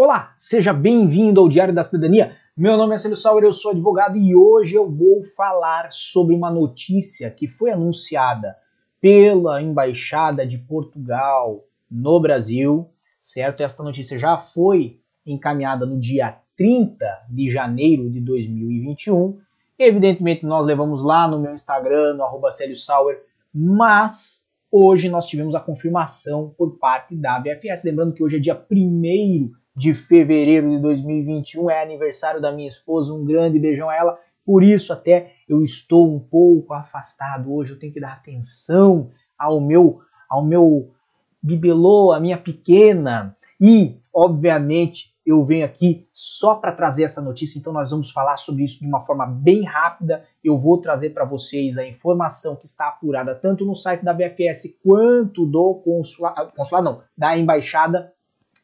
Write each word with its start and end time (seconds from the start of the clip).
Olá, 0.00 0.32
seja 0.38 0.72
bem-vindo 0.72 1.40
ao 1.40 1.48
Diário 1.48 1.74
da 1.74 1.82
Cidadania. 1.82 2.36
Meu 2.56 2.76
nome 2.76 2.94
é 2.94 2.98
Célio 2.98 3.16
Sauer, 3.16 3.42
eu 3.42 3.52
sou 3.52 3.72
advogado 3.72 4.16
e 4.16 4.32
hoje 4.32 4.76
eu 4.76 4.88
vou 4.88 5.24
falar 5.36 5.88
sobre 5.90 6.36
uma 6.36 6.52
notícia 6.52 7.28
que 7.32 7.48
foi 7.48 7.72
anunciada 7.72 8.56
pela 9.00 9.60
Embaixada 9.60 10.46
de 10.46 10.56
Portugal 10.56 11.64
no 11.90 12.20
Brasil, 12.20 12.88
certo? 13.18 13.60
Esta 13.60 13.82
notícia 13.82 14.16
já 14.20 14.38
foi 14.38 15.00
encaminhada 15.26 15.84
no 15.84 15.98
dia 15.98 16.38
30 16.56 17.04
de 17.28 17.50
janeiro 17.50 18.08
de 18.08 18.20
2021. 18.20 19.36
Evidentemente, 19.76 20.46
nós 20.46 20.64
levamos 20.64 21.04
lá 21.04 21.26
no 21.26 21.40
meu 21.40 21.56
Instagram, 21.56 22.14
no 22.14 22.22
arroba 22.22 22.50
Sauer, 22.52 23.20
mas 23.52 24.48
hoje 24.70 25.08
nós 25.08 25.26
tivemos 25.26 25.56
a 25.56 25.60
confirmação 25.60 26.54
por 26.56 26.78
parte 26.78 27.16
da 27.16 27.40
VFS. 27.40 27.82
Lembrando 27.82 28.12
que 28.14 28.22
hoje 28.22 28.36
é 28.36 28.38
dia 28.38 28.64
1 28.70 29.50
de 29.78 29.94
fevereiro 29.94 30.68
de 30.68 30.78
2021, 30.80 31.70
é 31.70 31.80
aniversário 31.80 32.40
da 32.40 32.50
minha 32.50 32.68
esposa, 32.68 33.14
um 33.14 33.24
grande 33.24 33.60
beijão 33.60 33.88
a 33.88 33.94
ela. 33.94 34.18
Por 34.44 34.64
isso 34.64 34.92
até 34.92 35.34
eu 35.48 35.62
estou 35.62 36.12
um 36.12 36.18
pouco 36.18 36.74
afastado 36.74 37.54
hoje, 37.54 37.72
eu 37.72 37.78
tenho 37.78 37.92
que 37.92 38.00
dar 38.00 38.14
atenção 38.14 39.10
ao 39.38 39.60
meu 39.60 40.00
ao 40.28 40.44
meu 40.44 40.90
bibelô, 41.40 42.12
a 42.12 42.18
minha 42.18 42.36
pequena. 42.36 43.36
E, 43.60 43.96
obviamente, 44.12 45.14
eu 45.24 45.44
venho 45.44 45.64
aqui 45.64 46.08
só 46.12 46.56
para 46.56 46.72
trazer 46.72 47.04
essa 47.04 47.22
notícia, 47.22 47.58
então 47.58 47.72
nós 47.72 47.90
vamos 47.90 48.10
falar 48.10 48.36
sobre 48.36 48.64
isso 48.64 48.80
de 48.80 48.86
uma 48.86 49.06
forma 49.06 49.26
bem 49.26 49.62
rápida. 49.62 50.24
Eu 50.42 50.58
vou 50.58 50.78
trazer 50.78 51.10
para 51.10 51.24
vocês 51.24 51.78
a 51.78 51.86
informação 51.86 52.56
que 52.56 52.66
está 52.66 52.88
apurada 52.88 53.34
tanto 53.34 53.64
no 53.64 53.76
site 53.76 54.04
da 54.04 54.12
BFS 54.12 54.76
quanto 54.82 55.46
do 55.46 55.74
consulado, 55.76 56.52
consulado 56.56 56.84
não, 56.84 57.02
da 57.16 57.38
embaixada 57.38 58.12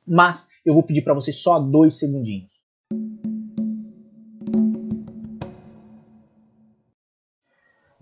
mas 0.06 0.48
eu 0.64 0.74
vou 0.74 0.82
pedir 0.82 1.02
para 1.02 1.14
vocês 1.14 1.36
só 1.36 1.58
dois 1.58 1.98
segundinhos. 1.98 2.54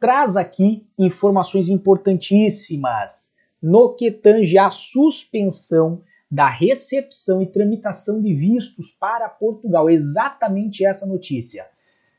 Traz 0.00 0.36
aqui 0.38 0.86
informações 0.98 1.68
importantíssimas 1.68 3.34
no 3.62 3.92
que 3.92 4.10
tange 4.10 4.56
a 4.56 4.70
suspensão 4.70 6.00
da 6.30 6.48
recepção 6.48 7.42
e 7.42 7.46
tramitação 7.46 8.22
de 8.22 8.32
vistos 8.32 8.90
para 8.92 9.28
Portugal. 9.28 9.90
Exatamente 9.90 10.86
essa 10.86 11.04
notícia. 11.04 11.66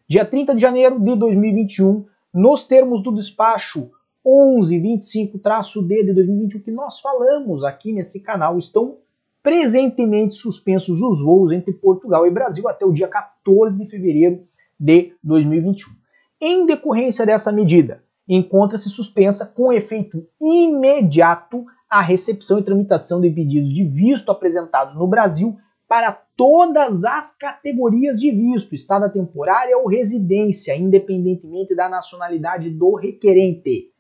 Dia 0.08 0.24
30 0.24 0.54
de 0.54 0.62
janeiro 0.62 1.00
de 1.00 1.16
2021, 1.16 2.06
nos 2.32 2.64
termos 2.64 3.02
do 3.02 3.12
despacho 3.12 3.90
1125-D 4.24 6.04
de 6.04 6.14
2021 6.14 6.62
que 6.62 6.70
nós 6.70 7.00
falamos 7.00 7.64
aqui 7.64 7.92
nesse 7.92 8.20
canal, 8.20 8.60
estão 8.60 9.00
presentemente 9.44 10.36
suspensos 10.36 11.02
os 11.02 11.22
voos 11.22 11.52
entre 11.52 11.74
Portugal 11.74 12.26
e 12.28 12.32
Brasil 12.32 12.68
até 12.68 12.86
o 12.86 12.92
dia 12.92 13.08
14 13.08 13.78
de 13.78 13.90
fevereiro 13.90 14.44
de 14.80 15.14
2021. 15.24 15.92
Em 16.40 16.66
decorrência 16.66 17.26
dessa 17.26 17.52
medida, 17.52 18.04
encontra-se 18.28 18.90
suspensa 18.90 19.46
com 19.46 19.74
efeito 19.74 20.26
imediato 20.40 21.66
a 21.90 22.02
recepção 22.02 22.58
e 22.58 22.64
tramitação 22.64 23.20
de 23.20 23.30
pedidos 23.30 23.74
de 23.74 23.84
visto 23.84 24.32
apresentados 24.32 24.96
no 24.96 25.08
Brasil 25.08 25.58
para 25.88 26.14
todas 26.38 27.04
as 27.04 27.36
categorias 27.36 28.18
de 28.18 28.32
visto, 28.32 28.74
estada 28.74 29.10
temporária 29.10 29.78
ou 29.78 29.90
residência, 29.90 30.74
independentemente 30.74 31.76
da 31.76 31.90
nacionalidade 31.90 32.70
do 32.70 32.96
requerente. 32.96 33.91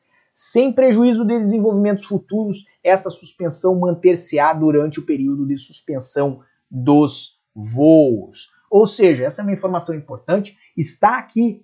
Sem 0.43 0.73
prejuízo 0.73 1.23
de 1.23 1.37
desenvolvimentos 1.37 2.05
futuros, 2.05 2.65
essa 2.83 3.11
suspensão 3.11 3.79
manter-se-á 3.79 4.51
durante 4.53 4.99
o 4.99 5.05
período 5.05 5.45
de 5.45 5.55
suspensão 5.55 6.39
dos 6.67 7.39
voos. 7.53 8.51
Ou 8.67 8.87
seja, 8.87 9.25
essa 9.25 9.43
é 9.43 9.45
uma 9.45 9.53
informação 9.53 9.93
importante, 9.93 10.57
está 10.75 11.19
aqui 11.19 11.63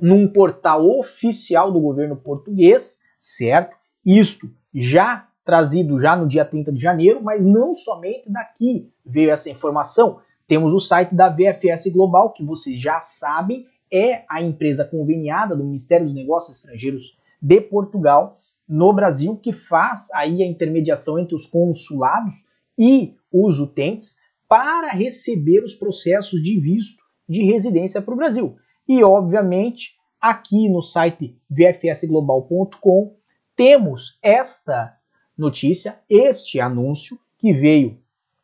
num 0.00 0.28
portal 0.28 0.88
oficial 0.88 1.72
do 1.72 1.80
governo 1.80 2.14
português, 2.14 3.00
certo? 3.18 3.76
Isto 4.04 4.48
já 4.72 5.26
trazido 5.44 5.98
já 5.98 6.14
no 6.14 6.28
dia 6.28 6.44
30 6.44 6.70
de 6.70 6.80
janeiro, 6.80 7.20
mas 7.20 7.44
não 7.44 7.74
somente 7.74 8.30
daqui 8.30 8.88
veio 9.04 9.32
essa 9.32 9.50
informação. 9.50 10.20
Temos 10.46 10.72
o 10.72 10.78
site 10.78 11.12
da 11.12 11.28
VFS 11.28 11.92
Global, 11.92 12.32
que 12.32 12.44
vocês 12.44 12.78
já 12.78 13.00
sabem, 13.00 13.66
é 13.92 14.24
a 14.30 14.40
empresa 14.40 14.84
conveniada 14.84 15.56
do 15.56 15.64
Ministério 15.64 16.06
dos 16.06 16.14
Negócios 16.14 16.56
Estrangeiros 16.56 17.16
de 17.40 17.60
Portugal 17.60 18.38
no 18.68 18.92
Brasil, 18.92 19.36
que 19.36 19.52
faz 19.52 20.10
aí 20.12 20.42
a 20.42 20.46
intermediação 20.46 21.18
entre 21.18 21.34
os 21.34 21.46
consulados 21.46 22.34
e 22.78 23.14
os 23.32 23.60
utentes 23.60 24.16
para 24.48 24.90
receber 24.92 25.62
os 25.62 25.74
processos 25.74 26.42
de 26.42 26.60
visto 26.60 27.02
de 27.28 27.42
residência 27.44 28.00
para 28.00 28.14
o 28.14 28.16
Brasil. 28.16 28.56
E, 28.88 29.02
obviamente, 29.02 29.96
aqui 30.20 30.68
no 30.68 30.82
site 30.82 31.36
vfsglobal.com 31.50 33.16
temos 33.56 34.18
esta 34.22 34.96
notícia, 35.36 36.00
este 36.08 36.60
anúncio 36.60 37.18
que 37.38 37.52
veio 37.52 37.98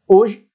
hoje 0.06 0.47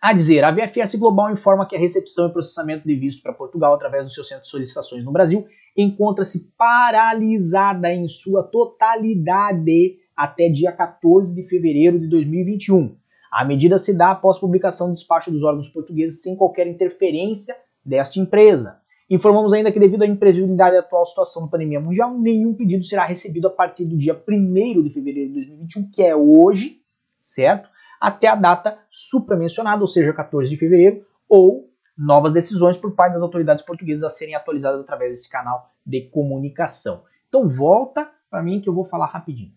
a 0.00 0.12
dizer, 0.12 0.44
a 0.44 0.50
VFS 0.50 0.96
Global 0.96 1.32
informa 1.32 1.66
que 1.66 1.74
a 1.74 1.78
recepção 1.78 2.28
e 2.28 2.32
processamento 2.32 2.86
de 2.86 2.94
visto 2.94 3.22
para 3.22 3.32
Portugal 3.32 3.72
através 3.72 4.04
do 4.04 4.10
seu 4.10 4.22
centro 4.22 4.42
de 4.42 4.50
solicitações 4.50 5.02
no 5.02 5.10
Brasil 5.10 5.46
encontra-se 5.76 6.52
paralisada 6.56 7.92
em 7.92 8.06
sua 8.06 8.42
totalidade 8.42 9.96
até 10.16 10.48
dia 10.48 10.72
14 10.72 11.34
de 11.34 11.42
fevereiro 11.48 11.98
de 11.98 12.08
2021. 12.08 12.96
A 13.30 13.44
medida 13.44 13.78
se 13.78 13.96
dá 13.96 14.12
após 14.12 14.38
publicação 14.38 14.88
do 14.88 14.94
despacho 14.94 15.30
dos 15.30 15.42
órgãos 15.42 15.68
portugueses 15.68 16.22
sem 16.22 16.36
qualquer 16.36 16.68
interferência 16.68 17.56
desta 17.84 18.20
empresa. 18.20 18.78
Informamos 19.10 19.52
ainda 19.52 19.70
que, 19.70 19.80
devido 19.80 20.02
à 20.02 20.06
imprevisibilidade 20.06 20.76
da 20.76 20.80
atual 20.80 21.04
situação 21.04 21.42
da 21.42 21.48
pandemia 21.48 21.80
mundial, 21.80 22.16
nenhum 22.16 22.54
pedido 22.54 22.84
será 22.84 23.04
recebido 23.04 23.48
a 23.48 23.50
partir 23.50 23.84
do 23.84 23.98
dia 23.98 24.14
1 24.26 24.82
de 24.82 24.90
fevereiro 24.90 25.28
de 25.30 25.34
2021, 25.40 25.90
que 25.90 26.02
é 26.02 26.16
hoje, 26.16 26.78
certo? 27.20 27.68
Até 28.00 28.28
a 28.28 28.34
data 28.34 28.78
supramencionada, 28.88 29.82
ou 29.82 29.88
seja, 29.88 30.12
14 30.12 30.48
de 30.48 30.56
fevereiro, 30.56 31.04
ou 31.28 31.68
novas 31.96 32.32
decisões 32.32 32.76
por 32.76 32.92
parte 32.92 33.14
das 33.14 33.22
autoridades 33.22 33.64
portuguesas 33.64 34.04
a 34.04 34.10
serem 34.10 34.34
atualizadas 34.34 34.80
através 34.80 35.12
desse 35.12 35.28
canal 35.28 35.72
de 35.86 36.02
comunicação. 36.02 37.04
Então 37.28 37.46
volta 37.46 38.10
para 38.30 38.42
mim 38.42 38.60
que 38.60 38.68
eu 38.68 38.74
vou 38.74 38.84
falar 38.84 39.06
rapidinho. 39.06 39.52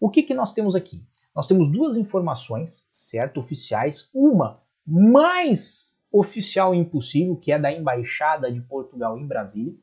O 0.00 0.10
que, 0.10 0.22
que 0.22 0.34
nós 0.34 0.52
temos 0.52 0.76
aqui? 0.76 1.02
Nós 1.34 1.46
temos 1.46 1.70
duas 1.70 1.96
informações, 1.96 2.88
certo, 2.90 3.40
oficiais. 3.40 4.10
Uma 4.12 4.60
mais 4.86 6.02
oficial 6.10 6.74
e 6.74 6.78
impossível, 6.78 7.36
que 7.36 7.52
é 7.52 7.58
da 7.58 7.70
Embaixada 7.72 8.50
de 8.50 8.60
Portugal 8.60 9.18
em 9.18 9.26
Brasília, 9.26 9.74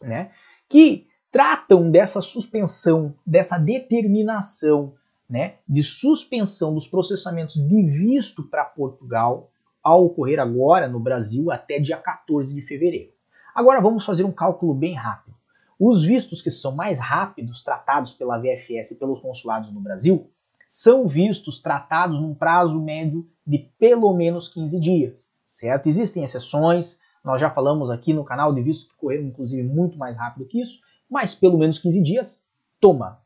né, 0.00 0.30
que 0.68 1.06
tratam 1.30 1.90
dessa 1.90 2.20
suspensão, 2.20 3.14
dessa 3.24 3.58
determinação 3.58 4.94
né, 5.28 5.56
de 5.68 5.82
suspensão 5.82 6.74
dos 6.74 6.86
processamentos 6.86 7.54
de 7.54 7.82
visto 7.82 8.42
para 8.42 8.64
Portugal 8.64 9.50
a 9.84 9.94
ocorrer 9.94 10.40
agora 10.40 10.88
no 10.88 10.98
Brasil 10.98 11.50
até 11.50 11.78
dia 11.78 11.98
14 11.98 12.54
de 12.54 12.62
fevereiro. 12.62 13.12
Agora 13.54 13.80
vamos 13.80 14.04
fazer 14.04 14.24
um 14.24 14.32
cálculo 14.32 14.74
bem 14.74 14.94
rápido. 14.94 15.36
Os 15.78 16.02
vistos 16.04 16.40
que 16.40 16.50
são 16.50 16.72
mais 16.72 16.98
rápidos 16.98 17.62
tratados 17.62 18.14
pela 18.14 18.38
VFS 18.38 18.92
e 18.92 18.98
pelos 18.98 19.20
consulados 19.20 19.72
no 19.72 19.80
Brasil 19.80 20.30
são 20.66 21.06
vistos 21.06 21.60
tratados 21.60 22.20
num 22.20 22.34
prazo 22.34 22.82
médio 22.82 23.28
de 23.46 23.58
pelo 23.78 24.12
menos 24.14 24.48
15 24.48 24.80
dias, 24.80 25.36
certo? 25.44 25.88
Existem 25.88 26.24
exceções, 26.24 26.98
nós 27.22 27.40
já 27.40 27.50
falamos 27.50 27.90
aqui 27.90 28.12
no 28.12 28.24
canal 28.24 28.54
de 28.54 28.62
vistos 28.62 28.88
que 28.88 28.96
correram 28.96 29.24
inclusive 29.24 29.62
muito 29.62 29.98
mais 29.98 30.16
rápido 30.16 30.46
que 30.46 30.60
isso, 30.60 30.80
mas 31.08 31.34
pelo 31.34 31.58
menos 31.58 31.78
15 31.78 32.02
dias, 32.02 32.46
toma. 32.80 33.20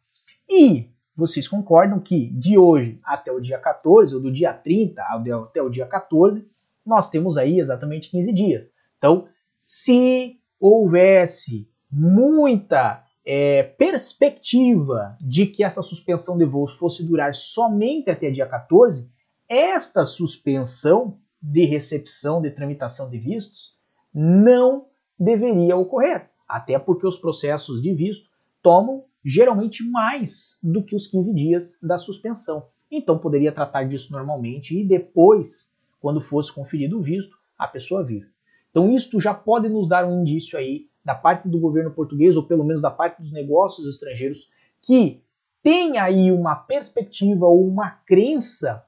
E 0.48 0.90
vocês 1.16 1.48
concordam 1.48 1.98
que 1.98 2.30
de 2.30 2.56
hoje 2.58 3.00
até 3.04 3.32
o 3.32 3.40
dia 3.40 3.58
14, 3.58 4.14
ou 4.14 4.20
do 4.20 4.30
dia 4.30 4.52
30 4.52 5.02
até 5.02 5.62
o 5.62 5.68
dia 5.68 5.86
14, 5.86 6.50
nós 6.88 7.10
temos 7.10 7.36
aí 7.36 7.60
exatamente 7.60 8.10
15 8.10 8.32
dias. 8.32 8.72
Então, 8.96 9.28
se 9.60 10.40
houvesse 10.58 11.68
muita 11.90 13.04
é, 13.24 13.62
perspectiva 13.62 15.16
de 15.20 15.46
que 15.46 15.62
essa 15.62 15.82
suspensão 15.82 16.38
de 16.38 16.44
voos 16.44 16.76
fosse 16.76 17.04
durar 17.04 17.34
somente 17.34 18.10
até 18.10 18.30
dia 18.30 18.46
14, 18.46 19.10
esta 19.48 20.04
suspensão 20.06 21.18
de 21.40 21.64
recepção 21.64 22.40
de 22.40 22.50
tramitação 22.50 23.08
de 23.08 23.18
vistos 23.18 23.76
não 24.12 24.86
deveria 25.18 25.76
ocorrer, 25.76 26.30
até 26.48 26.78
porque 26.78 27.06
os 27.06 27.18
processos 27.18 27.82
de 27.82 27.92
visto 27.92 28.28
tomam 28.62 29.04
geralmente 29.24 29.88
mais 29.88 30.58
do 30.62 30.82
que 30.82 30.96
os 30.96 31.06
15 31.06 31.34
dias 31.34 31.78
da 31.82 31.98
suspensão. 31.98 32.66
Então 32.90 33.18
poderia 33.18 33.52
tratar 33.52 33.84
disso 33.84 34.12
normalmente 34.12 34.78
e 34.78 34.84
depois, 34.84 35.74
quando 36.00 36.20
fosse 36.20 36.52
conferido 36.52 36.98
o 36.98 37.02
visto, 37.02 37.36
a 37.58 37.66
pessoa 37.66 38.04
vir. 38.04 38.28
Então 38.70 38.94
isto 38.94 39.20
já 39.20 39.34
pode 39.34 39.68
nos 39.68 39.88
dar 39.88 40.06
um 40.06 40.20
indício 40.20 40.58
aí 40.58 40.86
da 41.04 41.14
parte 41.14 41.48
do 41.48 41.58
governo 41.58 41.90
português 41.90 42.36
ou 42.36 42.44
pelo 42.44 42.64
menos 42.64 42.82
da 42.82 42.90
parte 42.90 43.20
dos 43.22 43.32
negócios 43.32 43.86
estrangeiros 43.88 44.50
que 44.82 45.22
tem 45.62 45.98
aí 45.98 46.30
uma 46.30 46.54
perspectiva 46.54 47.46
ou 47.46 47.66
uma 47.66 47.90
crença 47.90 48.84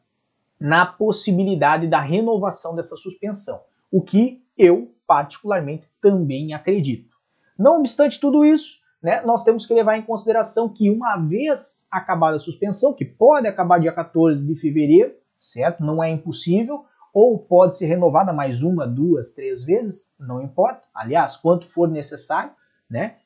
na 0.59 0.85
possibilidade 0.85 1.89
da 1.89 2.01
renovação 2.01 2.77
dessa 2.77 2.97
suspensão, 2.97 3.61
o 3.91 4.03
que 4.03 4.43
eu 4.57 4.95
particularmente 5.07 5.89
também 6.01 6.53
acredito. 6.53 7.17
Não 7.59 7.81
obstante 7.81 8.21
tudo 8.21 8.45
isso, 8.45 8.79
né, 9.03 9.23
nós 9.23 9.43
temos 9.43 9.65
que 9.65 9.73
levar 9.73 9.97
em 9.97 10.03
consideração 10.03 10.69
que 10.69 10.91
uma 10.91 11.17
vez 11.17 11.89
acabada 11.91 12.37
a 12.37 12.41
suspensão, 12.41 12.93
que 12.93 13.05
pode 13.05 13.47
acabar 13.47 13.81
dia 13.81 13.93
14 13.93 14.47
de 14.47 14.55
fevereiro, 14.55 15.15
certo? 15.39 15.83
Não 15.83 16.03
é 16.03 16.11
impossível, 16.11 16.85
ou 17.13 17.39
pode 17.39 17.77
ser 17.77 17.87
renovada 17.87 18.33
mais 18.33 18.63
uma, 18.63 18.87
duas, 18.87 19.33
três 19.33 19.65
vezes, 19.65 20.15
não 20.19 20.43
importa, 20.43 20.83
aliás, 20.95 21.37
quanto 21.37 21.69
for 21.69 21.89
necessário, 21.89 22.53
né? 22.89 23.17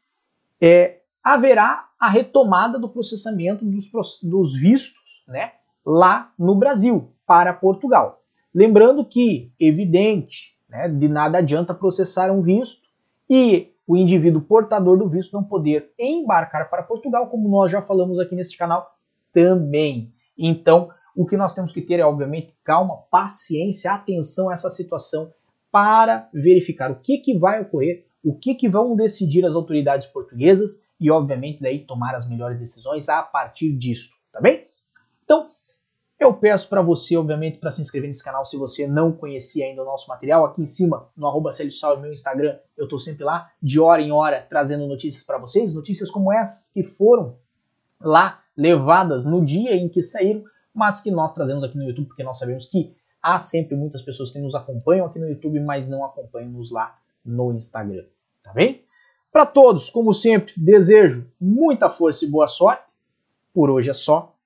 É, 0.60 1.00
haverá 1.22 1.88
a 1.98 2.08
retomada 2.08 2.78
do 2.78 2.88
processamento 2.88 3.64
dos, 3.64 3.90
dos 4.22 4.54
vistos, 4.58 5.24
né? 5.28 5.52
Lá 5.84 6.32
no 6.38 6.54
Brasil, 6.54 7.12
para 7.26 7.52
Portugal. 7.52 8.22
Lembrando 8.54 9.04
que, 9.04 9.52
evidente, 9.58 10.56
né, 10.68 10.88
de 10.88 11.08
nada 11.08 11.38
adianta 11.38 11.74
processar 11.74 12.30
um 12.30 12.42
visto 12.42 12.88
e 13.28 13.72
o 13.86 13.96
indivíduo 13.96 14.40
portador 14.40 14.96
do 14.96 15.08
visto 15.08 15.32
não 15.32 15.44
poder 15.44 15.92
embarcar 15.98 16.70
para 16.70 16.82
Portugal, 16.82 17.26
como 17.28 17.48
nós 17.48 17.70
já 17.70 17.82
falamos 17.82 18.18
aqui 18.18 18.34
neste 18.34 18.56
canal 18.56 18.94
também. 19.32 20.12
Então, 20.38 20.90
o 21.14 21.26
que 21.26 21.36
nós 21.36 21.54
temos 21.54 21.72
que 21.72 21.80
ter 21.80 22.00
é, 22.00 22.04
obviamente, 22.04 22.54
calma, 22.64 22.98
paciência, 23.10 23.92
atenção 23.92 24.50
a 24.50 24.54
essa 24.54 24.70
situação 24.70 25.32
para 25.70 26.28
verificar 26.32 26.90
o 26.90 26.96
que, 26.96 27.18
que 27.18 27.38
vai 27.38 27.60
ocorrer, 27.60 28.06
o 28.22 28.34
que, 28.34 28.54
que 28.54 28.68
vão 28.68 28.96
decidir 28.96 29.44
as 29.44 29.54
autoridades 29.54 30.06
portuguesas 30.06 30.84
e, 30.98 31.10
obviamente, 31.10 31.60
daí 31.60 31.84
tomar 31.84 32.14
as 32.14 32.28
melhores 32.28 32.58
decisões 32.58 33.08
a 33.08 33.22
partir 33.22 33.76
disso, 33.76 34.10
tá 34.32 34.40
bem? 34.40 34.66
Então, 35.24 35.50
eu 36.18 36.32
peço 36.32 36.68
para 36.68 36.80
você, 36.80 37.16
obviamente, 37.16 37.58
para 37.58 37.70
se 37.70 37.82
inscrever 37.82 38.08
nesse 38.08 38.24
canal 38.24 38.46
se 38.46 38.56
você 38.56 38.86
não 38.86 39.12
conhecia 39.12 39.66
ainda 39.66 39.82
o 39.82 39.84
nosso 39.84 40.08
material. 40.08 40.44
Aqui 40.44 40.62
em 40.62 40.66
cima, 40.66 41.08
no 41.16 41.26
arroba 41.26 41.50
Salve, 41.52 42.00
meu 42.00 42.12
Instagram, 42.12 42.56
eu 42.76 42.84
estou 42.84 42.98
sempre 42.98 43.24
lá, 43.24 43.50
de 43.62 43.78
hora 43.78 44.00
em 44.00 44.10
hora, 44.10 44.46
trazendo 44.48 44.86
notícias 44.86 45.22
para 45.22 45.38
vocês. 45.38 45.74
Notícias 45.74 46.10
como 46.10 46.32
essas 46.32 46.72
que 46.72 46.82
foram 46.82 47.36
lá 48.00 48.40
levadas 48.56 49.26
no 49.26 49.44
dia 49.44 49.74
em 49.74 49.88
que 49.88 50.02
saíram, 50.02 50.44
mas 50.74 51.00
que 51.00 51.10
nós 51.10 51.32
trazemos 51.32 51.62
aqui 51.62 51.78
no 51.78 51.84
YouTube, 51.84 52.08
porque 52.08 52.24
nós 52.24 52.38
sabemos 52.38 52.66
que 52.66 52.94
há 53.22 53.38
sempre 53.38 53.76
muitas 53.76 54.02
pessoas 54.02 54.30
que 54.30 54.38
nos 54.38 54.54
acompanham 54.54 55.06
aqui 55.06 55.18
no 55.18 55.28
YouTube, 55.28 55.60
mas 55.60 55.88
não 55.88 56.04
acompanham-nos 56.04 56.70
lá 56.70 56.98
no 57.24 57.54
Instagram. 57.54 58.04
Tá 58.42 58.52
bem? 58.52 58.84
Para 59.32 59.46
todos, 59.46 59.88
como 59.88 60.12
sempre, 60.12 60.52
desejo 60.56 61.26
muita 61.40 61.88
força 61.88 62.24
e 62.24 62.28
boa 62.28 62.48
sorte. 62.48 62.84
Por 63.52 63.70
hoje 63.70 63.90
é 63.90 63.94
só. 63.94 64.36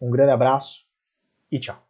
Um 0.00 0.10
grande 0.10 0.32
abraço 0.32 0.86
e 1.50 1.58
tchau. 1.58 1.89